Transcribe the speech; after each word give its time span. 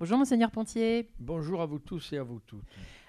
Bonjour 0.00 0.16
Monseigneur 0.16 0.50
Pontier. 0.50 1.10
Bonjour 1.18 1.60
à 1.60 1.66
vous 1.66 1.78
tous 1.78 2.14
et 2.14 2.16
à 2.16 2.22
vous 2.22 2.40
toutes. 2.46 2.64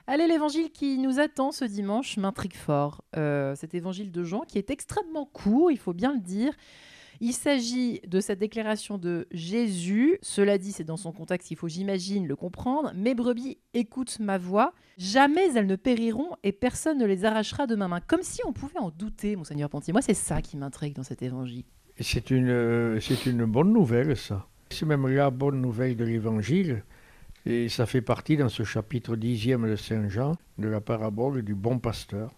Allez, 0.07 0.27
l'évangile 0.27 0.71
qui 0.73 0.97
nous 0.97 1.21
attend 1.21 1.53
ce 1.53 1.63
dimanche 1.63 2.17
m'intrigue 2.17 2.53
fort. 2.53 3.01
Euh, 3.15 3.55
cet 3.55 3.73
évangile 3.73 4.11
de 4.11 4.25
Jean 4.25 4.41
qui 4.41 4.57
est 4.57 4.69
extrêmement 4.69 5.25
court, 5.25 5.71
il 5.71 5.77
faut 5.77 5.93
bien 5.93 6.13
le 6.13 6.19
dire. 6.19 6.53
Il 7.21 7.31
s'agit 7.31 8.01
de 8.05 8.19
cette 8.19 8.39
déclaration 8.39 8.97
de 8.97 9.25
Jésus. 9.31 10.17
Cela 10.21 10.57
dit, 10.57 10.73
c'est 10.73 10.83
dans 10.83 10.97
son 10.97 11.13
contexte, 11.13 11.49
il 11.49 11.55
faut, 11.55 11.69
j'imagine, 11.69 12.27
le 12.27 12.35
comprendre. 12.35 12.91
Mes 12.93 13.15
brebis 13.15 13.57
écoutent 13.73 14.19
ma 14.19 14.37
voix. 14.37 14.73
Jamais 14.97 15.47
elles 15.55 15.67
ne 15.67 15.77
périront 15.77 16.31
et 16.43 16.51
personne 16.51 16.97
ne 16.97 17.05
les 17.05 17.23
arrachera 17.23 17.67
de 17.67 17.75
ma 17.75 17.87
main. 17.87 18.01
Comme 18.01 18.21
si 18.21 18.41
on 18.45 18.51
pouvait 18.51 18.79
en 18.79 18.89
douter, 18.89 19.37
Monseigneur 19.37 19.69
Pontier. 19.69 19.93
Moi, 19.93 20.01
c'est 20.01 20.13
ça 20.13 20.41
qui 20.41 20.57
m'intrigue 20.57 20.97
dans 20.97 21.03
cet 21.03 21.21
évangile. 21.21 21.63
C'est 22.01 22.31
une, 22.31 22.49
euh, 22.49 22.99
c'est 22.99 23.27
une 23.27 23.45
bonne 23.45 23.71
nouvelle, 23.71 24.17
ça. 24.17 24.50
C'est 24.71 24.85
même 24.85 25.05
la 25.07 25.29
bonne 25.29 25.61
nouvelle 25.61 25.97
de 25.97 26.05
l'évangile. 26.05 26.83
Et 27.45 27.67
ça 27.67 27.85
fait 27.85 28.01
partie 28.01 28.37
dans 28.37 28.47
ce 28.47 28.63
chapitre 28.63 29.17
dixième 29.17 29.69
de 29.69 29.75
Saint 29.75 30.07
Jean, 30.07 30.35
de 30.57 30.69
la 30.69 30.79
parabole 30.79 31.41
du 31.41 31.55
bon 31.55 31.77
pasteur. 31.77 32.31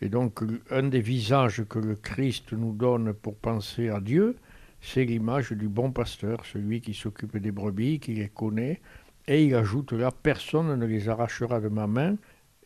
Et 0.00 0.08
donc, 0.08 0.40
un 0.70 0.82
des 0.84 1.00
visages 1.00 1.62
que 1.68 1.78
le 1.78 1.94
Christ 1.94 2.52
nous 2.52 2.72
donne 2.72 3.12
pour 3.12 3.36
penser 3.36 3.88
à 3.88 4.00
Dieu, 4.00 4.36
c'est 4.80 5.04
l'image 5.04 5.52
du 5.52 5.68
bon 5.68 5.92
pasteur, 5.92 6.44
celui 6.44 6.80
qui 6.80 6.92
s'occupe 6.92 7.36
des 7.36 7.52
brebis, 7.52 8.00
qui 8.00 8.14
les 8.14 8.28
connaît. 8.28 8.80
Et 9.28 9.44
il 9.44 9.54
ajoute 9.54 9.92
là, 9.92 10.10
personne 10.10 10.74
ne 10.74 10.86
les 10.86 11.08
arrachera 11.08 11.60
de 11.60 11.68
ma 11.68 11.86
main. 11.86 12.16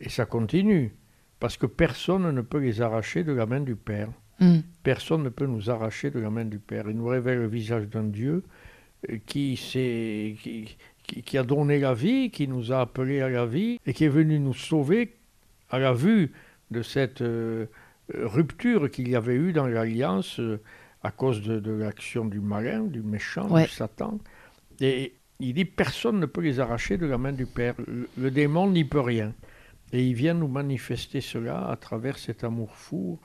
Et 0.01 0.09
ça 0.09 0.25
continue, 0.25 0.95
parce 1.41 1.59
que 1.59 1.67
personne 1.67 2.31
ne 2.31 2.41
peut 2.41 2.61
les 2.61 2.81
arracher 2.81 3.23
de 3.23 3.33
la 3.33 3.45
main 3.45 3.61
du 3.61 3.77
Père. 3.77 4.09
Mm. 4.41 4.61
Personne 4.83 5.25
ne 5.25 5.29
peut 5.29 5.47
nous 5.47 5.71
arracher 5.71 6.11
de 6.11 6.21
la 6.21 6.31
main 6.31 6.45
du 6.45 6.59
Père. 6.59 6.85
Il 6.89 6.97
nous 6.97 7.07
révèle 7.07 7.41
le 7.41 7.49
visage 7.49 7.89
d'un 7.89 8.05
Dieu 8.05 8.45
qui, 9.27 9.59
qui, 9.61 10.77
qui, 11.07 11.39
a 11.39 11.43
donné 11.43 11.79
la 11.79 11.95
vie, 11.95 12.31
qui 12.31 12.49
nous 12.49 12.73
a 12.73 12.81
appelés 12.81 13.21
à 13.21 13.29
la 13.29 13.47
vie 13.47 13.79
et 13.87 13.93
qui 13.93 14.05
est 14.05 14.09
venu 14.09 14.39
nous 14.39 14.55
sauver 14.55 15.15
à 15.71 15.79
la 15.79 15.93
vue 15.93 16.33
de 16.71 16.83
cette 16.83 17.23
euh, 17.23 17.67
rupture 18.13 18.91
qu'il 18.91 19.09
y 19.09 19.17
avait 19.17 19.35
eu 19.35 19.53
dans 19.53 19.67
l'alliance 19.67 20.41
euh, 20.41 20.61
à 21.03 21.11
cause 21.11 21.43
de, 21.43 21.71
l'action 21.71 22.25
du 22.25 22.41
malin, 22.41 22.85
du 22.85 23.03
méchant, 23.03 23.47
du 23.59 23.69
Satan. 23.69 24.19
Et 24.81 25.15
il 25.39 25.55
dit 25.55 25.65
personne 25.67 26.19
ne 26.19 26.27
peut 26.27 26.41
les 26.41 26.61
arracher 26.61 26.97
de 26.97 27.07
la 27.07 27.19
main 27.19 27.33
du 27.33 27.47
Père. 27.47 27.75
Le, 28.17 28.31
démon 28.31 28.71
n'y 28.71 28.85
peut 28.85 29.01
rien. 29.01 29.35
Et 29.93 30.03
il 30.03 30.15
vient 30.15 30.35
nous 30.35 30.49
manifester 30.49 31.21
cela 31.21 31.69
à 31.69 31.77
travers 31.77 32.19
cet 32.19 32.43
amour 32.43 32.75
fou, 32.75 33.21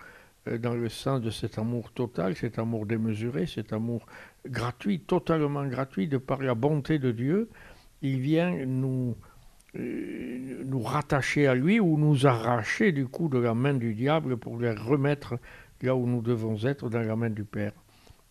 dans 0.58 0.74
le 0.74 0.90
sens 0.90 1.22
de 1.22 1.30
cet 1.30 1.58
amour 1.58 1.92
total, 1.92 2.36
cet 2.36 2.60
amour 2.60 2.86
démesuré, 2.86 3.46
cet 3.46 3.74
amour 3.74 4.06
gratuit, 4.48 5.00
totalement 5.02 5.66
gratuit, 5.66 6.08
de 6.08 6.18
par 6.18 6.42
la 6.42 6.56
bonté 6.56 7.00
de 7.00 7.12
Dieu. 7.12 7.50
Il 8.02 8.20
vient 8.20 8.66
nous, 8.66 9.16
euh, 9.76 10.64
nous 10.66 10.82
rattacher 10.82 11.48
à 11.48 11.56
lui 11.56 11.80
ou 11.80 11.98
nous 11.98 12.26
arracher 12.26 12.92
du 12.92 13.08
coup 13.08 13.30
de 13.30 13.38
la 13.38 13.54
main 13.54 13.74
du 13.74 13.94
diable 13.94 14.38
pour 14.38 14.58
les 14.60 14.72
remettre 14.72 15.38
là 15.82 15.96
où 15.96 16.08
nous 16.08 16.22
devons 16.22 16.58
être 16.66 16.90
dans 16.90 17.02
la 17.02 17.16
main 17.16 17.30
du 17.30 17.44
Père. 17.44 17.74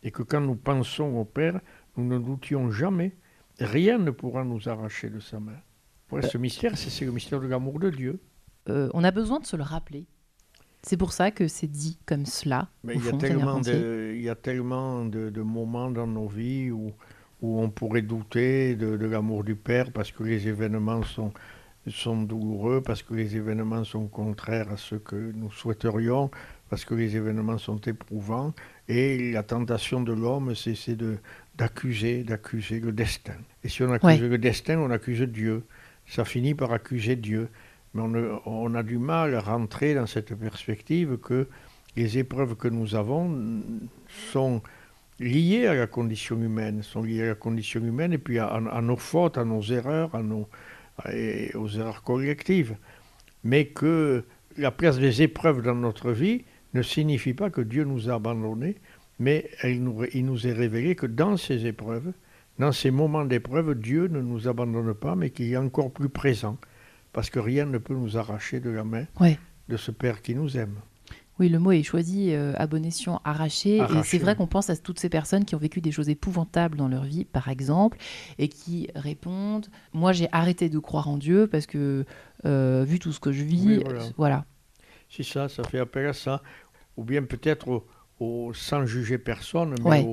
Et 0.02 0.10
que 0.10 0.22
quand 0.22 0.40
nous 0.40 0.56
pensons 0.56 1.16
au 1.16 1.24
Père, 1.24 1.60
nous 1.96 2.06
ne 2.06 2.18
doutions 2.18 2.70
jamais, 2.70 3.16
rien 3.58 3.98
ne 3.98 4.10
pourra 4.10 4.44
nous 4.44 4.68
arracher 4.68 5.10
de 5.10 5.20
sa 5.20 5.40
main. 5.40 5.58
Pour 6.06 6.22
ce 6.22 6.38
mystère, 6.38 6.76
c'est 6.78 7.04
le 7.04 7.12
mystère 7.12 7.40
de 7.40 7.46
l'amour 7.46 7.78
de 7.78 7.90
Dieu. 7.90 8.20
Euh, 8.68 8.88
on 8.94 9.04
a 9.04 9.10
besoin 9.10 9.40
de 9.40 9.46
se 9.46 9.56
le 9.56 9.62
rappeler. 9.62 10.06
C'est 10.82 10.96
pour 10.96 11.12
ça 11.12 11.30
que 11.30 11.48
c'est 11.48 11.66
dit 11.66 11.98
comme 12.06 12.24
cela. 12.24 12.68
Mais 12.84 12.94
il, 12.94 13.04
y 13.04 13.08
a 13.08 13.12
tellement 13.12 13.60
de, 13.60 14.12
il 14.14 14.22
y 14.22 14.28
a 14.28 14.34
tellement 14.34 15.04
de, 15.04 15.30
de 15.30 15.42
moments 15.42 15.90
dans 15.90 16.06
nos 16.06 16.28
vies 16.28 16.70
où, 16.70 16.92
où 17.42 17.60
on 17.60 17.70
pourrait 17.70 18.02
douter 18.02 18.74
de, 18.74 19.06
l'amour 19.06 19.44
du 19.44 19.54
Père 19.54 19.92
parce 19.92 20.10
que 20.10 20.22
les 20.22 20.48
événements 20.48 21.02
sont, 21.02 21.32
sont 21.86 22.22
douloureux, 22.22 22.82
parce 22.82 23.02
que 23.02 23.14
les 23.14 23.36
événements 23.36 23.84
sont 23.84 24.06
contraires 24.06 24.70
à 24.72 24.76
ce 24.76 24.96
que 24.96 25.16
nous 25.34 25.50
souhaiterions, 25.52 26.30
parce 26.68 26.84
que 26.84 26.94
les 26.94 27.16
événements 27.16 27.58
sont 27.58 27.80
éprouvants. 27.80 28.52
Et 28.88 29.32
la 29.32 29.42
tentation 29.42 30.00
de 30.00 30.12
l'homme, 30.12 30.54
c'est 30.54 30.96
d'accuser, 31.56 32.24
d'accuser 32.24 32.80
le 32.80 32.92
destin. 32.92 33.36
Et 33.62 33.68
si 33.68 33.82
on 33.82 33.92
accuse 33.92 34.20
le 34.20 34.38
destin, 34.38 34.78
on 34.78 34.90
accuse 34.90 35.22
Dieu. 35.22 35.64
Ça 36.06 36.24
finit 36.24 36.54
par 36.54 36.72
accuser 36.72 37.16
Dieu. 37.16 37.48
Mais 37.94 38.02
on, 38.44 38.74
a 38.74 38.82
du 38.82 38.98
mal 38.98 39.34
à 39.34 39.40
rentrer 39.40 39.94
dans 39.94 40.06
cette 40.06 40.34
perspective 40.34 41.18
que 41.18 41.48
les 41.96 42.18
épreuves 42.18 42.54
que 42.54 42.68
nous 42.68 42.94
avons 42.94 43.62
sont 44.30 44.62
liées 45.18 45.66
à 45.66 45.74
la 45.74 45.86
condition 45.86 46.40
humaine, 46.40 46.82
sont 46.82 47.02
liées 47.02 47.22
à 47.22 47.28
la 47.28 47.34
condition 47.34 47.80
humaine 47.80 48.12
et 48.12 48.18
puis 48.18 48.38
à, 48.38 48.80
nos 48.82 48.96
fautes, 48.96 49.38
à 49.38 49.44
nos 49.44 49.62
erreurs, 49.62 50.14
à 50.14 50.22
nos, 50.22 50.48
aux 51.54 51.68
erreurs 51.68 52.02
collectives. 52.02 52.76
Mais 53.42 53.66
que 53.66 54.24
la 54.56 54.70
place 54.70 54.98
des 54.98 55.22
épreuves 55.22 55.62
dans 55.62 55.74
notre 55.74 56.12
vie 56.12 56.44
ne 56.74 56.82
signifie 56.82 57.34
pas 57.34 57.50
que 57.50 57.60
Dieu 57.60 57.84
nous 57.84 58.10
a 58.10 58.14
abandonnés, 58.14 58.76
mais 59.18 59.50
il 59.64 59.82
nous 59.82 60.46
est 60.46 60.52
révélé 60.52 60.94
que 60.94 61.06
dans 61.06 61.36
ces 61.36 61.66
épreuves, 61.66 62.12
dans 62.58 62.72
ces 62.72 62.90
moments 62.90 63.24
d'épreuve, 63.24 63.74
Dieu 63.74 64.08
ne 64.08 64.20
nous 64.20 64.48
abandonne 64.48 64.94
pas, 64.94 65.14
mais 65.14 65.30
qu'il 65.30 65.52
est 65.52 65.56
encore 65.56 65.92
plus 65.92 66.08
présent, 66.08 66.58
parce 67.18 67.30
que 67.30 67.40
rien 67.40 67.66
ne 67.66 67.78
peut 67.78 67.96
nous 67.96 68.16
arracher 68.16 68.60
de 68.60 68.70
la 68.70 68.84
main 68.84 69.04
de 69.68 69.76
ce 69.76 69.90
Père 69.90 70.22
qui 70.22 70.36
nous 70.36 70.56
aime. 70.56 70.76
Oui, 71.40 71.48
le 71.48 71.58
mot 71.58 71.72
est 71.72 71.82
choisi, 71.82 72.32
euh, 72.32 72.52
abonation 72.56 73.20
arrachée. 73.24 73.78
Et 73.78 74.02
c'est 74.04 74.18
vrai 74.18 74.36
qu'on 74.36 74.46
pense 74.46 74.70
à 74.70 74.76
toutes 74.76 75.00
ces 75.00 75.08
personnes 75.08 75.44
qui 75.44 75.56
ont 75.56 75.58
vécu 75.58 75.80
des 75.80 75.90
choses 75.90 76.08
épouvantables 76.08 76.76
dans 76.76 76.86
leur 76.86 77.02
vie, 77.02 77.24
par 77.24 77.48
exemple, 77.48 77.98
et 78.38 78.46
qui 78.46 78.88
répondent 78.94 79.66
Moi, 79.92 80.12
j'ai 80.12 80.28
arrêté 80.30 80.68
de 80.68 80.78
croire 80.78 81.08
en 81.08 81.16
Dieu 81.16 81.48
parce 81.48 81.66
que, 81.66 82.04
euh, 82.44 82.84
vu 82.86 83.00
tout 83.00 83.10
ce 83.10 83.18
que 83.18 83.32
je 83.32 83.42
vis, 83.42 83.82
voilà. 84.16 84.44
C'est 85.10 85.24
ça, 85.24 85.48
ça 85.48 85.64
fait 85.64 85.80
appel 85.80 86.06
à 86.06 86.12
ça. 86.12 86.40
Ou 86.96 87.02
bien 87.02 87.24
peut-être 87.24 87.82
au, 88.20 88.54
sans 88.54 88.86
juger 88.86 89.18
personne, 89.18 89.74
mais 89.84 90.06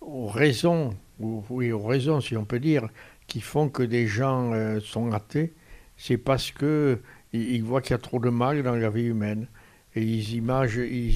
aux, 0.00 0.26
raisons, 0.26 0.96
oui, 1.18 1.70
aux 1.70 1.84
raisons, 1.84 2.22
si 2.22 2.34
on 2.34 2.46
peut 2.46 2.60
dire, 2.60 2.88
qui 3.26 3.42
font 3.42 3.68
que 3.68 3.82
des 3.82 4.06
gens 4.06 4.54
euh, 4.54 4.80
sont 4.80 5.12
athées. 5.12 5.52
C'est 5.96 6.18
parce 6.18 6.50
qu'ils 6.52 6.98
ils 7.32 7.62
voient 7.62 7.80
qu'il 7.80 7.92
y 7.92 7.94
a 7.94 7.98
trop 7.98 8.18
de 8.18 8.30
mal 8.30 8.62
dans 8.62 8.74
la 8.74 8.90
vie 8.90 9.04
humaine. 9.04 9.46
Et 9.94 10.02
ils, 10.02 10.34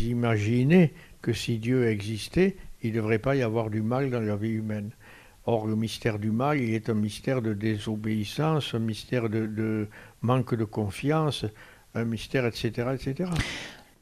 imaginaient 0.09 0.93
que 1.21 1.33
si 1.35 1.59
Dieu 1.59 1.89
existait, 1.89 2.57
il 2.83 2.93
ne 2.93 2.97
devrait 2.97 3.19
pas 3.19 3.37
y 3.37 3.43
avoir 3.43 3.69
du 3.69 3.83
mal 3.83 4.11
dans 4.11 4.21
la 4.21 4.37
vie 4.37 4.53
humaine. 4.53 4.91
Or, 5.45 5.67
le 5.67 5.77
mystère 5.77 6.19
du 6.19 6.31
mal, 6.31 6.61
il 6.61 6.75
est 6.75 6.89
un 6.89 6.95
mystère 6.95 7.43
de 7.43 7.53
désobéissance, 7.53 8.75
un 8.75 8.79
mystère 8.79 9.29
de, 9.29 9.89
manque 10.23 10.55
de 10.55 10.65
confiance, 10.65 11.45
un 11.95 12.05
mystère, 12.05 12.47
etc. 12.47 12.89
etc. 12.95 13.31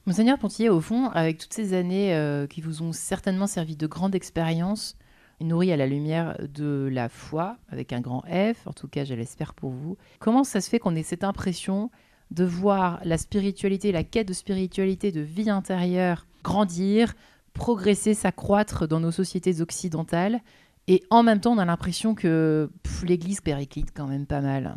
Monseigneur 0.06 0.39
Pontier, 0.39 0.69
au 0.69 0.81
fond, 0.81 1.10
avec 1.10 1.39
toutes 1.39 1.53
ces 1.53 1.75
années 1.75 2.15
euh, 2.15 2.47
qui 2.47 2.60
vous 2.60 2.83
ont 2.83 2.93
certainement 2.93 3.47
servi 3.47 3.77
de 3.77 3.87
grande 3.87 4.15
expérience, 4.15 4.97
nourrie 5.41 5.72
à 5.72 5.76
la 5.76 5.87
lumière 5.87 6.37
de 6.41 6.88
la 6.91 7.09
foi, 7.09 7.56
avec 7.71 7.93
un 7.93 8.00
grand 8.00 8.22
F, 8.26 8.66
en 8.66 8.72
tout 8.72 8.88
cas 8.88 9.04
je 9.04 9.15
l'espère 9.15 9.54
pour 9.54 9.71
vous, 9.71 9.97
comment 10.19 10.44
ça 10.44 10.60
se 10.60 10.69
fait 10.69 10.78
qu'on 10.78 10.97
ait 10.97 11.03
cette 11.03 11.25
impression 11.25 11.91
de 12.31 12.44
voir 12.44 13.00
la 13.04 13.16
spiritualité, 13.19 13.93
la 13.93 14.04
quête 14.04 14.28
de 14.28 14.32
spiritualité, 14.32 15.12
de 15.12 15.21
vie 15.21 15.50
intérieure 15.50 16.27
grandir, 16.44 17.15
progresser, 17.54 18.15
s'accroître 18.15 18.87
dans 18.87 19.00
nos 19.00 19.10
sociétés 19.10 19.60
occidentales. 19.60 20.41
Et 20.87 21.03
en 21.10 21.22
même 21.22 21.41
temps, 21.41 21.53
on 21.53 21.59
a 21.59 21.65
l'impression 21.65 22.15
que 22.15 22.71
l'Église 23.03 23.41
périclite 23.41 23.93
quand 23.94 24.06
même 24.06 24.27
pas 24.27 24.41
mal. 24.41 24.77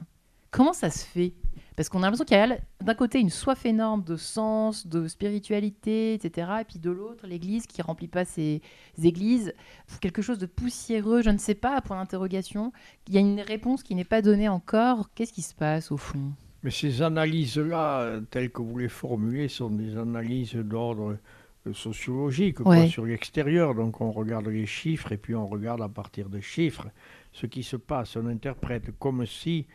Comment 0.49 0.73
ça 0.73 0.89
se 0.89 1.05
fait 1.05 1.33
Parce 1.81 1.89
qu'on 1.89 2.03
a 2.03 2.11
l'impression 2.11 2.25
qu'il 2.25 2.37
y 2.37 2.39
a 2.39 2.59
d'un 2.83 2.93
côté 2.93 3.19
une 3.19 3.31
soif 3.31 3.65
énorme 3.65 4.03
de 4.03 4.15
sens, 4.15 4.85
de 4.85 5.07
spiritualité, 5.07 6.13
etc. 6.13 6.51
Et 6.61 6.63
puis 6.63 6.77
de 6.77 6.91
l'autre, 6.91 7.25
l'Église 7.25 7.65
qui 7.65 7.81
remplit 7.81 8.07
pas 8.07 8.23
ses 8.23 8.61
églises. 9.01 9.51
Quelque 9.99 10.21
chose 10.21 10.37
de 10.37 10.45
poussiéreux, 10.45 11.23
je 11.23 11.31
ne 11.31 11.39
sais 11.39 11.55
pas, 11.55 11.81
point 11.81 11.97
d'interrogation. 11.97 12.71
Il 13.07 13.15
y 13.15 13.17
a 13.17 13.21
une 13.21 13.41
réponse 13.41 13.81
qui 13.81 13.95
n'est 13.95 14.03
pas 14.03 14.21
donnée 14.21 14.47
encore. 14.47 15.09
Qu'est-ce 15.15 15.33
qui 15.33 15.41
se 15.41 15.55
passe 15.55 15.91
au 15.91 15.97
fond? 15.97 16.33
Mais 16.61 16.69
ces 16.69 17.01
analyses-là, 17.01 18.19
telles 18.29 18.51
que 18.51 18.61
vous 18.61 18.77
les 18.77 18.87
formulez, 18.87 19.47
sont 19.47 19.71
des 19.71 19.97
analyses 19.97 20.53
d'ordre 20.53 21.17
euh, 21.65 21.73
sociologique, 21.73 22.57
sur 22.89 23.05
l'extérieur. 23.05 23.73
Donc 23.73 24.01
on 24.01 24.11
regarde 24.11 24.45
les 24.45 24.67
chiffres 24.67 25.13
et 25.13 25.17
puis 25.17 25.33
on 25.33 25.47
regarde 25.47 25.81
à 25.81 25.89
partir 25.89 26.29
des 26.29 26.43
chiffres 26.43 26.89
ce 27.31 27.47
qui 27.47 27.63
se 27.63 27.75
passe. 27.75 28.17
On 28.17 28.27
interprète 28.27 28.91
comme 28.99 29.25
si, 29.25 29.65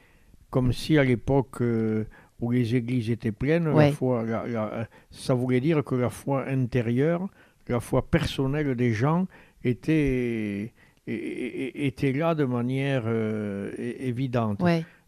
comme 0.50 0.72
si 0.72 0.98
à 0.98 1.04
l'époque 1.04 1.60
euh, 1.60 2.04
où 2.40 2.50
les 2.50 2.75
églises 2.75 3.10
étaient 3.10 3.32
pleines, 3.32 3.75
la 3.75 3.93
foi, 3.93 4.25
ça 5.10 5.34
voulait 5.34 5.60
dire 5.60 5.82
que 5.84 5.94
la 5.94 6.10
foi 6.10 6.46
intérieure, 6.48 7.28
la 7.69 7.81
foi 7.81 8.08
personnelle 8.08 8.75
des 8.75 8.93
gens 8.93 9.26
était, 9.64 10.72
était 11.06 12.12
là 12.12 12.34
de 12.34 12.44
manière 12.44 13.04
euh, 13.06 13.72
évidente. 13.78 14.62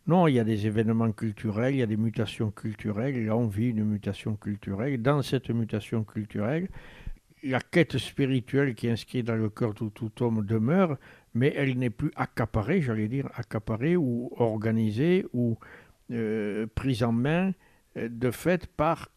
Non, 0.07 0.27
il 0.27 0.37
y 0.37 0.41
a 0.41 0.45
des 0.45 0.67
événements 0.67 1.13
culturels, 1.13 1.75
il 1.75 1.79
y 1.81 1.83
a 1.83 1.87
des 1.87 1.99
mutations 1.99 2.51
culturelles, 2.51 3.27
là 3.27 3.37
on 3.37 3.47
vit 3.47 3.69
une 3.69 3.85
mutation 3.85 4.37
culturelle. 4.37 5.03
Dans 5.03 5.21
cette 5.21 5.51
mutation 5.51 6.03
culturelle, 6.03 6.69
la 7.43 7.61
quête 7.61 7.99
spirituelle 7.99 8.75
qui 8.75 8.87
est 8.87 8.91
inscrite 8.91 9.27
dans 9.27 9.37
le 9.37 9.51
cœur 9.51 9.75
de 9.75 9.89
tout 9.91 10.11
homme 10.21 10.45
demeure, 10.47 10.97
mais 11.39 11.53
elle 11.57 11.79
n'est 11.79 11.91
plus 11.91 12.11
accaparée, 12.17 12.83
j'allais 12.83 13.09
dire, 13.09 13.31
accaparée 13.35 13.97
ou 13.97 14.31
organisée 14.37 15.25
ou 15.33 15.57
euh, 16.11 16.67
prise 16.75 17.05
en 17.05 17.13
main 17.13 17.53
euh, 17.97 18.09
de 18.11 18.31
fait 18.33 18.67
par 18.67 19.09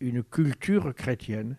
une 0.00 0.22
culture 0.22 0.94
chrétienne. 0.94 1.56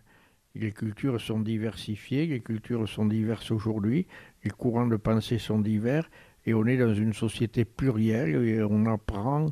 Les 0.54 0.72
cultures 0.72 1.20
sont 1.20 1.40
diversifiées, 1.40 2.26
les 2.26 2.40
cultures 2.40 2.88
sont 2.88 3.04
diverses 3.04 3.50
aujourd'hui, 3.50 4.06
les 4.44 4.50
courants 4.50 4.86
de 4.86 4.96
pensée 4.96 5.38
sont 5.38 5.58
divers, 5.58 6.08
et 6.46 6.54
on 6.54 6.66
est 6.66 6.78
dans 6.78 6.94
une 6.94 7.12
société 7.12 7.64
plurielle 7.64 8.34
et 8.46 8.62
on 8.62 8.86
apprend, 8.86 9.48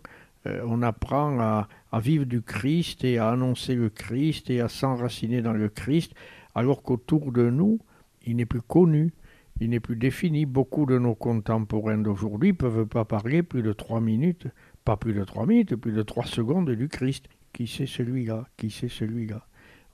euh, 0.47 1.67
à, 1.93 2.01
vivre 2.01 2.25
du 2.25 2.41
Christ 2.41 3.05
et 3.05 3.19
à 3.19 3.29
annoncer 3.31 3.75
le 3.75 3.91
Christ 3.91 4.49
et 4.49 4.61
à 4.61 4.69
s'enraciner 4.69 5.43
dans 5.43 5.53
le 5.53 5.69
Christ, 5.69 6.15
alors 6.55 6.83
qu'autour 6.83 7.31
de 7.31 7.51
nous, 7.51 7.79
il 8.27 8.37
n'est 8.37 8.47
plus 8.47 8.63
connu, 8.63 9.13
il 9.61 9.71
n'est 9.71 9.81
plus 9.81 9.97
défini. 9.97 10.47
Beaucoup 10.47 10.87
de 10.87 10.99
nos 10.99 11.15
contemporains 11.15 11.99
d'aujourd'hui 11.99 12.51
ne 12.51 12.57
peuvent 12.57 12.87
pas 12.87 13.05
parler 13.05 13.43
plus 13.43 13.63
de 13.63 13.73
trois 13.73 14.01
minutes, 14.01 14.49
pas 14.85 14.97
plus 14.97 15.13
de 15.13 15.25
trois 15.25 15.47
minutes, 15.47 15.77
plus 15.77 15.93
de 15.93 16.03
trois 16.03 16.25
secondes 16.25 16.71
du 16.71 16.89
Christ. 16.89 17.27
Qui 17.53 17.67
c'est 17.67 17.87
celui-là? 17.87 18.47
Qui 18.57 18.71
c'est 18.71 18.89
celui-là? 18.89 19.47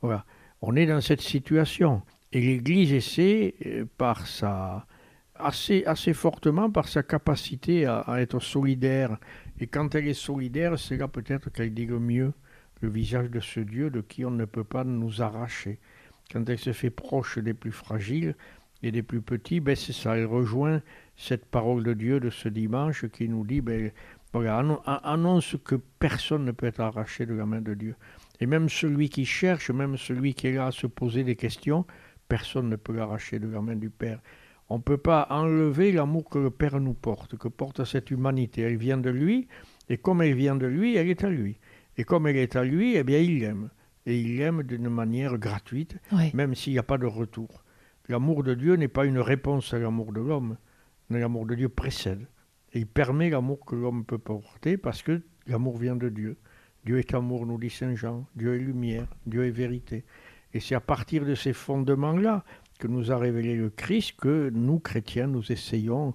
Voilà. 0.02 0.24
On 0.62 0.76
est 0.76 0.86
dans 0.86 1.00
cette 1.00 1.20
situation. 1.20 2.02
Et 2.32 2.40
l'Église 2.40 2.92
essaie, 2.92 3.54
euh, 3.66 3.84
par 3.98 4.26
sa, 4.26 4.86
assez, 5.34 5.84
assez 5.84 6.12
fortement 6.12 6.70
par 6.70 6.88
sa 6.88 7.02
capacité 7.02 7.86
à, 7.86 7.98
à, 8.00 8.20
être 8.20 8.40
solidaire. 8.40 9.18
Et 9.58 9.66
quand 9.66 9.94
elle 9.94 10.08
est 10.08 10.14
solidaire, 10.14 10.78
c'est 10.78 10.96
là 10.96 11.08
peut-être 11.08 11.50
qu'elle 11.50 11.74
dit 11.74 11.86
le 11.86 11.98
mieux 11.98 12.32
le 12.82 12.88
visage 12.88 13.30
de 13.30 13.40
ce 13.40 13.60
Dieu 13.60 13.90
de 13.90 14.00
qui 14.00 14.24
on 14.24 14.30
ne 14.30 14.44
peut 14.44 14.64
pas 14.64 14.84
nous 14.84 15.22
arracher. 15.22 15.78
Quand 16.32 16.48
elle 16.48 16.58
se 16.58 16.72
fait 16.72 16.90
proche 16.90 17.38
des 17.38 17.54
plus 17.54 17.72
fragiles 17.72 18.34
et 18.86 18.92
des 18.92 19.02
plus 19.02 19.20
petits, 19.20 19.60
ben 19.60 19.74
c'est 19.74 19.92
ça, 19.92 20.16
elle 20.16 20.26
rejoint 20.26 20.80
cette 21.16 21.46
parole 21.46 21.82
de 21.82 21.92
Dieu 21.92 22.20
de 22.20 22.30
ce 22.30 22.48
dimanche 22.48 23.06
qui 23.08 23.28
nous 23.28 23.44
dit, 23.44 23.60
ben, 23.60 23.90
annonce 24.86 25.56
que 25.64 25.76
personne 25.98 26.44
ne 26.44 26.52
peut 26.52 26.66
être 26.66 26.80
arraché 26.80 27.26
de 27.26 27.34
la 27.34 27.46
main 27.46 27.60
de 27.60 27.74
Dieu. 27.74 27.96
Et 28.40 28.46
même 28.46 28.68
celui 28.68 29.08
qui 29.08 29.24
cherche, 29.24 29.70
même 29.70 29.96
celui 29.96 30.34
qui 30.34 30.48
est 30.48 30.52
là 30.52 30.66
à 30.66 30.72
se 30.72 30.86
poser 30.86 31.24
des 31.24 31.36
questions, 31.36 31.86
personne 32.28 32.68
ne 32.68 32.76
peut 32.76 32.92
l'arracher 32.92 33.38
de 33.38 33.48
la 33.48 33.60
main 33.60 33.76
du 33.76 33.90
Père. 33.90 34.20
On 34.68 34.78
ne 34.78 34.82
peut 34.82 34.98
pas 34.98 35.26
enlever 35.30 35.92
l'amour 35.92 36.28
que 36.28 36.38
le 36.38 36.50
Père 36.50 36.78
nous 36.80 36.94
porte, 36.94 37.36
que 37.36 37.48
porte 37.48 37.84
cette 37.84 38.10
humanité. 38.10 38.62
Elle 38.62 38.76
vient 38.76 38.98
de 38.98 39.10
lui, 39.10 39.48
et 39.88 39.96
comme 39.96 40.22
elle 40.22 40.34
vient 40.34 40.56
de 40.56 40.66
lui, 40.66 40.96
elle 40.96 41.08
est 41.08 41.24
à 41.24 41.30
lui. 41.30 41.58
Et 41.96 42.04
comme 42.04 42.26
elle 42.26 42.36
est 42.36 42.56
à 42.56 42.64
lui, 42.64 42.96
eh 42.96 43.04
bien, 43.04 43.18
il 43.18 43.40
l'aime. 43.40 43.70
Et 44.04 44.20
il 44.20 44.36
l'aime 44.36 44.62
d'une 44.62 44.88
manière 44.88 45.38
gratuite, 45.38 45.96
oui. 46.12 46.30
même 46.34 46.54
s'il 46.54 46.74
n'y 46.74 46.78
a 46.78 46.84
pas 46.84 46.98
de 46.98 47.06
retour. 47.06 47.64
L'amour 48.08 48.44
de 48.44 48.54
Dieu 48.54 48.76
n'est 48.76 48.88
pas 48.88 49.04
une 49.04 49.18
réponse 49.18 49.74
à 49.74 49.78
l'amour 49.78 50.12
de 50.12 50.20
l'homme, 50.20 50.56
mais 51.10 51.18
l'amour 51.18 51.44
de 51.46 51.54
Dieu 51.54 51.68
précède. 51.68 52.26
Et 52.72 52.80
il 52.80 52.86
permet 52.86 53.30
l'amour 53.30 53.64
que 53.64 53.74
l'homme 53.74 54.04
peut 54.04 54.18
porter 54.18 54.76
parce 54.76 55.02
que 55.02 55.22
l'amour 55.46 55.76
vient 55.76 55.96
de 55.96 56.08
Dieu. 56.08 56.36
Dieu 56.84 56.98
est 56.98 57.14
amour, 57.14 57.46
nous 57.46 57.58
dit 57.58 57.70
Saint 57.70 57.96
Jean. 57.96 58.26
Dieu 58.36 58.54
est 58.54 58.60
lumière, 58.60 59.08
Dieu 59.26 59.44
est 59.44 59.50
vérité. 59.50 60.04
Et 60.54 60.60
c'est 60.60 60.76
à 60.76 60.80
partir 60.80 61.24
de 61.24 61.34
ces 61.34 61.52
fondements-là 61.52 62.44
que 62.78 62.86
nous 62.86 63.10
a 63.10 63.16
révélé 63.16 63.56
le 63.56 63.70
Christ 63.70 64.14
que 64.20 64.50
nous, 64.54 64.78
chrétiens, 64.78 65.26
nous 65.26 65.50
essayons 65.50 66.14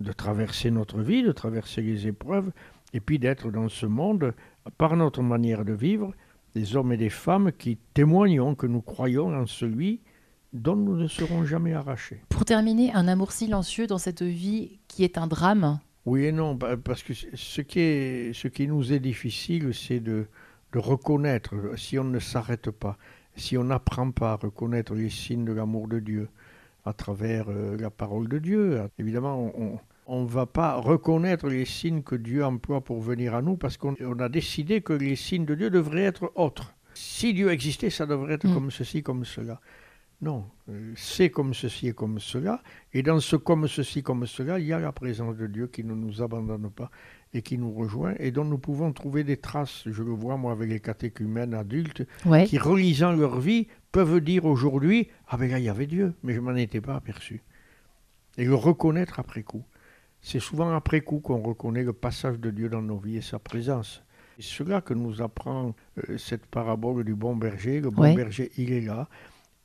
de 0.00 0.12
traverser 0.12 0.70
notre 0.70 1.00
vie, 1.00 1.22
de 1.22 1.32
traverser 1.32 1.82
les 1.82 2.06
épreuves, 2.06 2.50
et 2.94 3.00
puis 3.00 3.18
d'être 3.18 3.50
dans 3.50 3.68
ce 3.68 3.84
monde, 3.84 4.34
par 4.78 4.96
notre 4.96 5.22
manière 5.22 5.64
de 5.64 5.72
vivre, 5.72 6.14
des 6.54 6.76
hommes 6.76 6.92
et 6.92 6.96
des 6.96 7.10
femmes 7.10 7.52
qui 7.52 7.76
témoignons 7.92 8.54
que 8.54 8.66
nous 8.66 8.80
croyons 8.80 9.34
en 9.34 9.46
celui 9.46 10.00
dont 10.56 10.76
nous 10.76 10.96
ne 10.96 11.08
serons 11.08 11.44
jamais 11.44 11.74
arrachés. 11.74 12.20
Pour 12.28 12.44
terminer, 12.44 12.92
un 12.92 13.08
amour 13.08 13.32
silencieux 13.32 13.86
dans 13.86 13.98
cette 13.98 14.22
vie 14.22 14.78
qui 14.88 15.04
est 15.04 15.18
un 15.18 15.26
drame 15.26 15.78
Oui 16.04 16.24
et 16.24 16.32
non, 16.32 16.56
parce 16.56 17.02
que 17.02 17.12
ce 17.14 17.60
qui, 17.60 17.80
est, 17.80 18.32
ce 18.32 18.48
qui 18.48 18.66
nous 18.66 18.92
est 18.92 19.00
difficile, 19.00 19.72
c'est 19.74 20.00
de, 20.00 20.26
de 20.72 20.78
reconnaître, 20.78 21.54
si 21.76 21.98
on 21.98 22.04
ne 22.04 22.18
s'arrête 22.18 22.70
pas, 22.70 22.96
si 23.36 23.56
on 23.56 23.64
n'apprend 23.64 24.10
pas 24.10 24.32
à 24.32 24.36
reconnaître 24.36 24.94
les 24.94 25.10
signes 25.10 25.44
de 25.44 25.52
l'amour 25.52 25.88
de 25.88 26.00
Dieu 26.00 26.28
à 26.84 26.92
travers 26.92 27.46
euh, 27.48 27.76
la 27.76 27.90
parole 27.90 28.28
de 28.28 28.38
Dieu, 28.38 28.80
évidemment, 28.98 29.52
on 30.06 30.22
ne 30.22 30.28
va 30.28 30.46
pas 30.46 30.76
reconnaître 30.76 31.48
les 31.48 31.64
signes 31.64 32.02
que 32.02 32.14
Dieu 32.14 32.44
emploie 32.44 32.80
pour 32.80 33.00
venir 33.00 33.34
à 33.34 33.42
nous 33.42 33.56
parce 33.56 33.76
qu'on 33.76 33.94
a 33.94 34.28
décidé 34.28 34.80
que 34.80 34.92
les 34.92 35.16
signes 35.16 35.44
de 35.44 35.54
Dieu 35.54 35.70
devraient 35.70 36.04
être 36.04 36.32
autres. 36.36 36.74
Si 36.94 37.34
Dieu 37.34 37.50
existait, 37.50 37.90
ça 37.90 38.06
devrait 38.06 38.34
être 38.34 38.46
mmh. 38.46 38.54
comme 38.54 38.70
ceci, 38.70 39.02
comme 39.02 39.24
cela. 39.24 39.60
Non, 40.22 40.46
euh, 40.70 40.92
c'est 40.96 41.28
comme 41.28 41.52
ceci 41.52 41.88
et 41.88 41.92
comme 41.92 42.18
cela. 42.18 42.62
Et 42.94 43.02
dans 43.02 43.20
ce 43.20 43.36
comme 43.36 43.68
ceci, 43.68 44.02
comme 44.02 44.26
cela, 44.26 44.58
il 44.58 44.66
y 44.66 44.72
a 44.72 44.78
la 44.78 44.92
présence 44.92 45.36
de 45.36 45.46
Dieu 45.46 45.66
qui 45.66 45.84
ne 45.84 45.94
nous 45.94 46.22
abandonne 46.22 46.70
pas 46.70 46.90
et 47.34 47.42
qui 47.42 47.58
nous 47.58 47.72
rejoint 47.72 48.14
et 48.18 48.30
dont 48.30 48.44
nous 48.44 48.56
pouvons 48.56 48.92
trouver 48.92 49.24
des 49.24 49.36
traces. 49.36 49.82
Je 49.84 50.02
le 50.02 50.12
vois, 50.12 50.38
moi, 50.38 50.52
avec 50.52 50.70
les 50.70 50.80
catéchumènes 50.80 51.52
adultes 51.52 52.04
ouais. 52.24 52.46
qui, 52.46 52.56
relisant 52.56 53.12
leur 53.12 53.40
vie, 53.40 53.68
peuvent 53.92 54.20
dire 54.20 54.46
aujourd'hui 54.46 55.08
Ah 55.28 55.36
ben 55.36 55.50
là, 55.50 55.58
il 55.58 55.66
y 55.66 55.68
avait 55.68 55.86
Dieu, 55.86 56.14
mais 56.22 56.32
je 56.32 56.40
m'en 56.40 56.54
étais 56.54 56.80
pas 56.80 56.96
aperçu. 56.96 57.42
Et 58.38 58.44
le 58.46 58.54
reconnaître 58.54 59.20
après 59.20 59.42
coup. 59.42 59.64
C'est 60.22 60.40
souvent 60.40 60.74
après 60.74 61.02
coup 61.02 61.20
qu'on 61.20 61.42
reconnaît 61.42 61.84
le 61.84 61.92
passage 61.92 62.40
de 62.40 62.50
Dieu 62.50 62.70
dans 62.70 62.82
nos 62.82 62.98
vies 62.98 63.18
et 63.18 63.22
sa 63.22 63.38
présence. 63.38 64.02
C'est 64.38 64.44
cela 64.44 64.80
que 64.80 64.94
nous 64.94 65.20
apprend 65.20 65.74
euh, 66.08 66.16
cette 66.16 66.46
parabole 66.46 67.04
du 67.04 67.14
bon 67.14 67.36
berger. 67.36 67.80
Le 67.80 67.90
bon 67.90 68.02
ouais. 68.02 68.14
berger, 68.14 68.50
il 68.56 68.72
est 68.72 68.80
là 68.80 69.08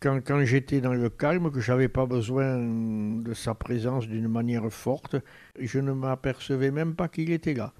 quand, 0.01 0.43
j'étais 0.45 0.81
dans 0.81 0.93
le 0.93 1.09
calme, 1.09 1.51
que 1.51 1.59
j'avais 1.59 1.87
pas 1.87 2.07
besoin 2.07 2.57
de 2.57 3.33
sa 3.35 3.53
présence 3.53 4.07
d'une 4.07 4.27
manière 4.27 4.67
forte, 4.71 5.15
je 5.59 5.79
ne 5.79 5.91
m'apercevais 5.91 6.71
même 6.71 6.95
pas 6.95 7.07
qu'il 7.07 7.31
était 7.31 7.53
là. 7.53 7.73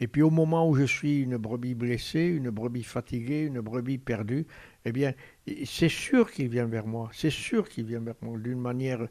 Et 0.00 0.08
puis 0.08 0.22
au 0.22 0.30
moment 0.30 0.68
où 0.68 0.74
je 0.74 0.84
suis 0.84 1.20
une 1.20 1.36
brebis 1.36 1.74
blessée, 1.74 2.24
une 2.24 2.50
brebis 2.50 2.82
fatiguée, 2.82 3.44
une 3.44 3.60
brebis 3.60 3.98
perdue, 3.98 4.46
eh 4.84 4.90
bien, 4.90 5.12
c'est 5.64 5.90
sûr 5.90 6.32
qu'il 6.32 6.48
vient 6.48 6.66
vers 6.66 6.86
moi, 6.86 7.08
c'est 7.12 7.30
sûr 7.30 7.68
qu'il 7.68 7.84
vient 7.84 8.00
vers 8.00 8.16
moi 8.20 8.36
d'une 8.38 8.60
manière 8.60 9.06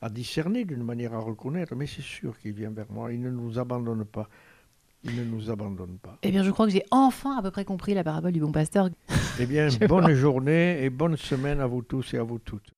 à 0.00 0.08
discerner, 0.08 0.64
d'une 0.64 0.84
manière 0.84 1.14
à 1.14 1.18
reconnaître, 1.18 1.74
mais 1.74 1.86
c'est 1.86 2.02
sûr 2.02 2.38
qu'il 2.38 2.52
vient 2.52 2.70
vers 2.70 2.90
moi, 2.92 3.12
il 3.12 3.22
ne 3.22 3.30
nous 3.30 3.58
abandonne 3.58 4.04
pas. 4.04 4.28
Il 5.04 5.16
ne 5.16 5.24
nous 5.24 5.50
abandonne 5.50 5.98
pas. 6.02 6.18
Eh 6.22 6.30
bien, 6.30 6.42
je 6.42 6.50
crois 6.50 6.66
que 6.66 6.72
j'ai 6.72 6.84
enfin 6.90 7.36
à 7.38 7.42
peu 7.42 7.50
près 7.50 7.64
compris 7.64 7.92
la 7.94 8.02
parabole 8.02 8.32
du 8.32 8.40
bon 8.40 8.52
pasteur. 8.52 8.88
Eh 9.38 9.46
bien, 9.46 9.68
bonne 9.88 10.14
journée 10.14 10.82
et 10.82 10.90
bonne 10.90 11.16
semaine 11.16 11.60
à 11.60 11.66
vous 11.66 11.82
tous 11.82 12.14
et 12.14 12.18
à 12.18 12.22
vous 12.22 12.38
toutes. 12.38 12.72